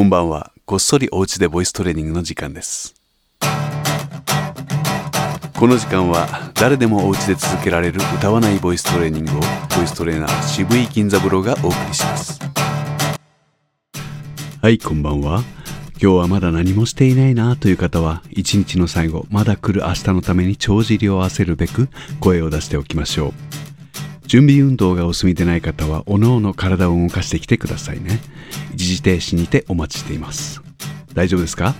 [0.00, 0.50] こんばんは。
[0.64, 2.94] こっそりお家でボイストレーニングの時間です。
[5.58, 9.34] この時間は誰でもお家で続けられる歌わないボイストレーニングを
[9.76, 12.40] ボイストレーナー渋井金三郎がお送りします。
[14.62, 15.42] はい、こんばんは。
[16.02, 21.90] 今日はまだ何もしていないなという方は、一日の最後、まだ来る明日のために帳尻を合わせるべく
[22.20, 23.49] 声を出しておきましょう。
[24.30, 28.20] 準備運動がお済みでない方は、おのおの体を動かしてきてくださいね。
[28.74, 30.62] 一時停止にてお待ちしています。
[31.14, 31.74] 大丈夫ですか？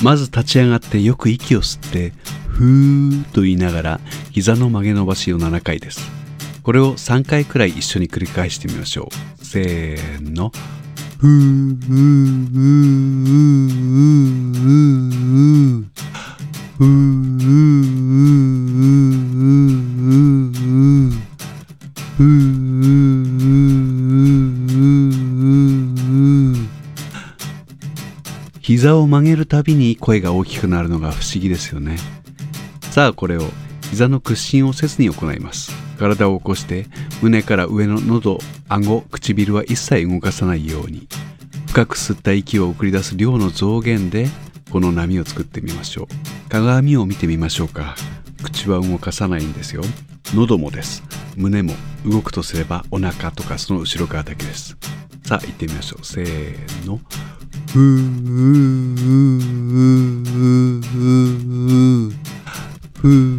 [0.00, 2.12] まず立ち上がってよく息を吸って、
[2.46, 4.00] ふーと言いながら、
[4.30, 6.08] 膝の曲げ伸ばしを7回です。
[6.62, 9.08] これを3回くらい一緒に繰り返してみましょ
[9.40, 9.44] う。
[9.44, 10.52] せーの。
[11.18, 13.68] ふーふーふーふー
[14.54, 17.27] ふーふー
[28.78, 31.96] 膝を曲げるたびに声が大きくなるのが不思議ですよね。
[32.92, 33.42] さあこれを
[33.90, 35.72] 膝の屈伸をせずに行います。
[35.98, 36.86] 体を起こして
[37.20, 41.08] 胸から上の喉、顎、唇は一切動かさないように
[41.66, 44.28] 深く吸った息を送り出す量の増減で
[44.70, 46.48] この波を作ってみましょう。
[46.48, 47.96] 鏡を見てみましょうか。
[48.44, 49.82] 口は動かさないんですよ。
[50.36, 51.02] 喉もです。
[51.34, 51.74] 胸も
[52.06, 54.76] 動くとすればお腹とかその後ろ側だけです。
[55.24, 56.06] さあ行ってみましょう。
[56.06, 57.00] せーの。
[57.68, 59.38] ふー
[62.94, 63.38] ふ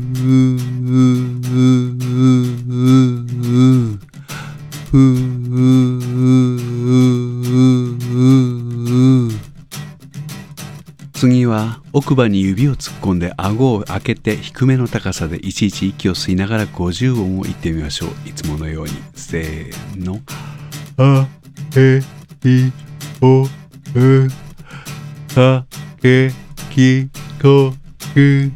[11.13, 18.09] 次は奥歯に指を突っ込んで顎を開けて低めの高さでいちいち息を吸いながら50音を言ってみましょう。
[18.29, 18.91] いつものように。
[19.15, 20.19] せーの。
[20.97, 21.27] あ
[21.75, 21.99] え
[22.45, 22.71] い
[23.21, 23.58] お。
[23.95, 24.29] う
[25.33, 25.65] さ
[26.01, 26.31] け
[26.69, 27.09] き
[27.41, 27.73] こ
[28.13, 28.51] く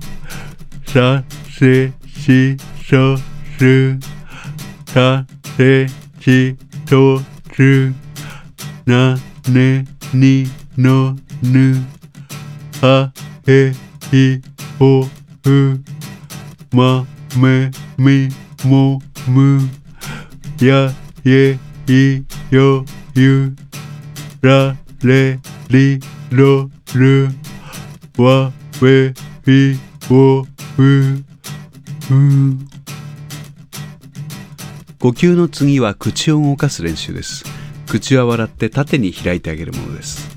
[0.86, 2.58] させし
[2.88, 3.18] そ
[3.58, 3.98] す
[4.94, 5.26] た
[5.58, 5.88] せ
[6.20, 6.56] し
[6.86, 7.20] と
[7.54, 7.94] す
[8.86, 9.18] な
[9.50, 10.46] ねに
[10.78, 11.76] のぬ
[12.82, 13.12] あ
[13.48, 13.74] え
[14.12, 14.42] い
[14.80, 15.08] おう
[16.72, 17.06] ま
[17.38, 18.30] めみ
[18.66, 19.60] もむ
[20.62, 20.92] や
[21.26, 21.58] え
[21.88, 23.56] いよゆ
[24.42, 24.76] ら
[25.08, 26.00] れり
[26.32, 27.30] ろる
[28.18, 29.14] わべ
[29.48, 29.78] い
[30.10, 30.48] おう
[30.82, 31.24] う
[35.00, 37.44] 呼吸の次は口を動かす練習です。
[37.90, 40.30] 口は笑って縦に開いてあげるものです。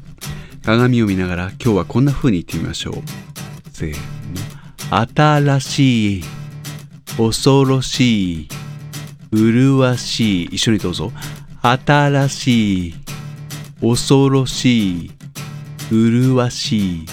[0.64, 2.94] 鏡を見ながら今日はこんな風に言ってみましょう。
[3.70, 3.96] せーの。
[4.90, 6.24] 新しい。
[7.16, 8.48] 恐ろしい。
[9.30, 10.46] 麗しい。
[10.46, 11.12] 一緒にどうぞ。
[11.62, 13.05] 新しい。
[13.80, 15.10] 恐ろしい。
[15.90, 17.06] 麗しい。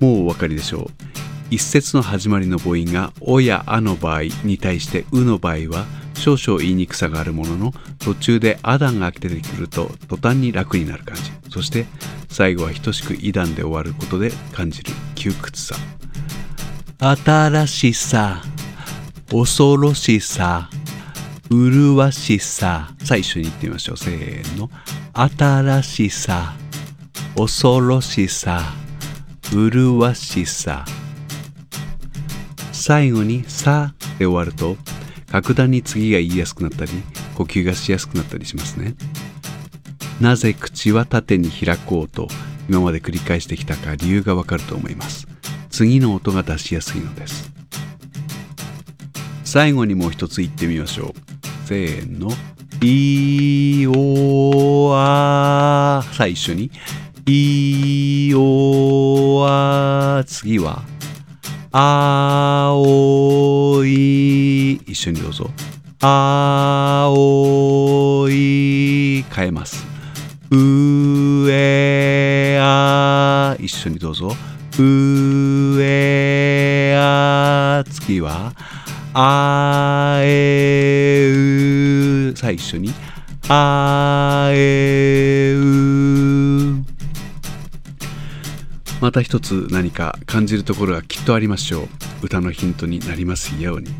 [0.00, 1.08] もうお分かりでしょう。
[1.50, 11.22] 一節の始まりの母音が「お」や「あ」の場合に対して「う」の場合は少々言いにくさがあるものの途中で「あ」段が出てくると途端に楽になる感じ。
[11.48, 11.86] そして
[12.28, 15.76] 最後は等しく「い」段で終わることで感じる窮屈さ。
[16.98, 18.42] 新しさ。
[19.30, 20.68] 恐ろしさ。
[21.50, 22.92] 麗しさ。
[23.02, 23.96] さあ一緒に言ってみましょう。
[23.96, 24.70] せーの。
[25.14, 26.54] 新しさ。
[27.36, 28.72] 恐ろしさ。
[29.52, 30.84] 麗しさ。
[32.72, 34.76] 最後に「さ」で終わると
[35.30, 36.92] 格段に次が言いやすくなったり
[37.34, 38.94] 呼吸がしやすくなったりしますね。
[40.20, 42.28] なぜ口は縦に開こうと
[42.68, 45.26] 今まで繰り返してきたか理由がわかると思います。
[45.70, 47.50] 次の音が出しやすいのです。
[49.44, 51.27] 最後にもう一つ言ってみましょう。
[51.68, 52.30] せーの。
[52.80, 56.70] いおあさあ一緒に。
[57.26, 60.82] いおあ次は。
[61.72, 64.76] あおい。
[64.76, 65.50] 一緒にどうぞ。
[66.00, 69.26] あおい。
[69.30, 69.86] 変えます。
[70.50, 74.34] うえあ一緒にどうぞ。
[74.78, 78.54] うえあ次は。
[79.12, 80.87] あえ
[82.68, 82.92] 緒に。
[83.48, 85.58] あえう。
[89.00, 91.88] また一つ何か感じるところがきっとありましょう。
[92.22, 93.90] 歌のヒントになりますように。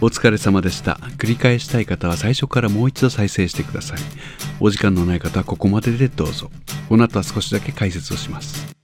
[0.00, 1.00] お疲れ様でした。
[1.16, 3.98] 繰り返したい方は最初からもう一度再生してください。
[4.60, 6.50] お時間のない方はここまででどうぞ。
[6.88, 8.74] この後は少しだけ解説をします。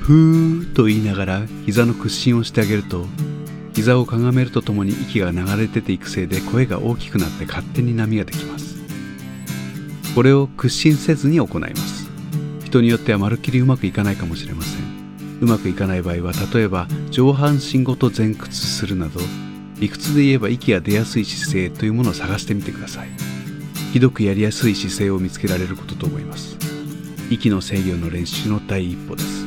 [0.00, 3.06] ふーと言いながら膝の屈伸をしてあげると
[3.74, 8.76] 膝をかがめるとともに息が流れ出ていくせいで声が大きくなって勝手に波ができます。
[10.14, 12.08] これを屈伸せずに行います。
[12.64, 15.38] 人によってはまるっきりうまくいかないかもしれません。
[15.40, 19.20] うまくいかない場合は例えば上半身ごと前屈するなど
[19.80, 23.08] 理屈で言えば息が出やすい姿勢というものを探してみてください。
[23.92, 26.56] ひどくやりやすい姿勢を見つけられることと思います。
[27.30, 29.43] 息の制御の練習の第一歩です。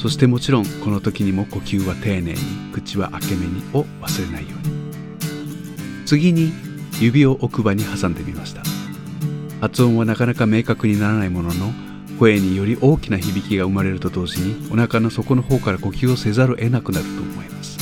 [0.00, 2.38] そしてもちろんこの時にも呼吸は丁寧に
[2.72, 6.06] 口は開け目にを忘れないように。
[6.06, 6.54] 次に
[6.98, 8.62] 指を奥歯に挟んでみました。
[9.60, 11.70] 発音はなかなか明確にならないものの
[12.18, 17.78] 声により大きな響きが生まれると同時にお腹の底の方から呼吸をせざるを得なくなると思います。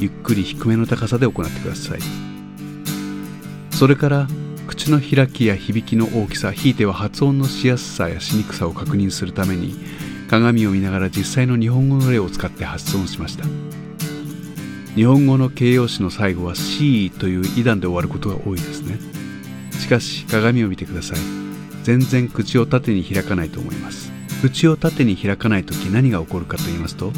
[0.00, 1.98] ゆっくり低めの高さで行ってください。
[3.72, 4.26] それから
[4.66, 9.76] 口の開きや響きの大きさひいては発音のしやすさやしにくさを確認するために
[10.28, 13.44] 鏡を見ながら実際の日本語の例を使って発音しました。
[14.94, 18.98] 日本語の形容詞の最後は C という異断で終わることが多いですね。
[19.78, 21.18] しかし鏡を見てください。
[21.84, 24.10] 全然口を縦に開かないと思います。
[24.40, 27.12] 口を縦に開かない時何が起こるかと言いますと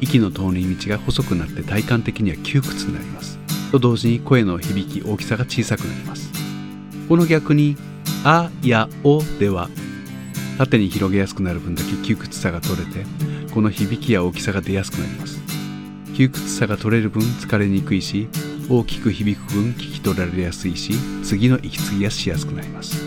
[0.00, 3.38] 息の通り道が細くなって体感的には窮屈になります。
[3.70, 6.30] と同時に声の響き大きさが小さくなります。
[7.08, 7.76] この逆に
[8.24, 9.70] 「あ」や「お」では
[10.60, 13.06] 縦に広げやすくなる分だけ窮屈さが取れて
[13.54, 15.40] この響きや大きさが出やすくなります。
[16.14, 18.28] 窮屈さが取れる分疲れにくいし
[18.68, 20.92] 大きく響く分聞き取られやすいし
[21.24, 23.02] 次の息継ぎがしやすくなります。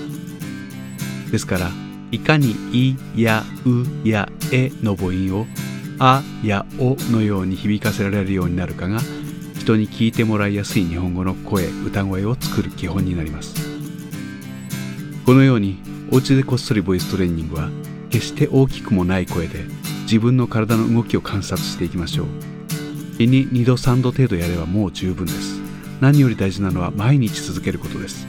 [1.32, 1.70] ですから
[2.10, 5.46] いかに「い」や「う」や「え」の母音を
[6.00, 9.00] 「あ」や「お」のように響かせられるようになるかが
[9.60, 13.54] 人に聞いてもらいやすい日本語の声歌声を作る基本になります。
[15.24, 17.72] このようにお家でこっそりボイストレーニングは
[18.12, 19.64] 決して大きくもない声で
[20.04, 22.28] 自分の体の動きを観察していきましょう。
[23.18, 25.60] 日に2度3度程度やればもう十分です。
[26.02, 28.28] 何より大事なのは毎日続けることです。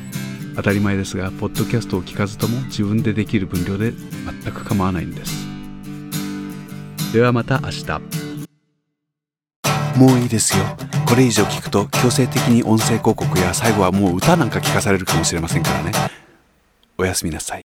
[0.56, 5.46] 当たり前ですがポッドキャストを聞かずとも自分でできる分量で全く構わないんです。
[7.12, 8.00] ではまた明日。
[9.98, 10.64] もういいですよ。
[11.06, 15.92] これ以上聞くと強制的に音声広告や最後はもう歌なんか聞かされるかもしれませんからね。
[16.96, 17.64] おやすみなさい。